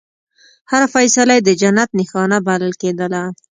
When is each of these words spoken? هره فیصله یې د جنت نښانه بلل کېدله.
هره 0.71 0.87
فیصله 0.95 1.33
یې 1.37 1.41
د 1.45 1.49
جنت 1.61 1.89
نښانه 1.99 2.37
بلل 2.47 2.73
کېدله. 2.81 3.23